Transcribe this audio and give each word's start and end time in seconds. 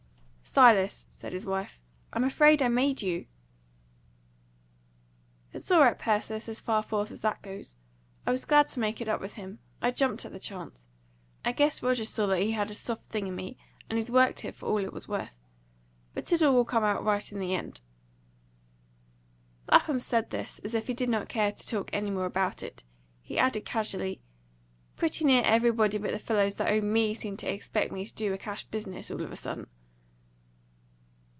"Silas," 0.53 1.05
said 1.09 1.31
his 1.31 1.45
wife, 1.45 1.79
"I'm 2.11 2.25
afraid 2.25 2.61
I 2.61 2.67
made 2.67 3.01
you!" 3.01 3.25
"It's 5.53 5.71
all 5.71 5.79
right, 5.79 5.97
Persis, 5.97 6.49
as 6.49 6.59
far 6.59 6.83
forth 6.83 7.09
as 7.09 7.21
that 7.21 7.41
goes. 7.41 7.77
I 8.27 8.31
was 8.31 8.43
glad 8.43 8.67
to 8.69 8.81
make 8.81 8.99
it 8.99 9.07
up 9.07 9.21
with 9.21 9.35
him 9.35 9.59
I 9.81 9.91
jumped 9.91 10.25
at 10.25 10.33
the 10.33 10.39
chance. 10.41 10.89
I 11.45 11.53
guess 11.53 11.81
Rogers 11.81 12.09
saw 12.09 12.25
that 12.27 12.41
he 12.41 12.51
had 12.51 12.69
a 12.69 12.73
soft 12.73 13.05
thing 13.05 13.27
in 13.27 13.35
me, 13.37 13.57
and 13.89 13.97
he's 13.97 14.11
worked 14.11 14.43
it 14.43 14.53
for 14.53 14.65
all 14.65 14.79
it 14.79 14.91
was 14.91 15.07
worth. 15.07 15.37
But 16.13 16.33
it'll 16.33 16.53
all 16.53 16.65
come 16.65 16.83
out 16.83 17.05
right 17.05 17.31
in 17.31 17.39
the 17.39 17.55
end." 17.55 17.79
Lapham 19.71 19.99
said 19.99 20.31
this 20.31 20.59
as 20.65 20.73
if 20.73 20.87
he 20.87 20.93
did 20.93 21.07
not 21.07 21.29
care 21.29 21.53
to 21.53 21.65
talk 21.65 21.89
any 21.93 22.09
more 22.11 22.25
about 22.25 22.61
it. 22.61 22.83
He 23.21 23.37
added 23.39 23.63
casually, 23.63 24.19
"Pretty 24.97 25.23
near 25.23 25.43
everybody 25.45 25.97
but 25.97 26.11
the 26.11 26.19
fellows 26.19 26.55
that 26.55 26.69
owe 26.73 26.81
ME 26.81 27.13
seem 27.13 27.37
to 27.37 27.47
expect 27.47 27.93
me 27.93 28.03
to 28.05 28.13
do 28.13 28.33
a 28.33 28.37
cash 28.37 28.65
business, 28.65 29.09
all 29.09 29.21
of 29.21 29.31
a 29.31 29.37
sudden." 29.37 29.67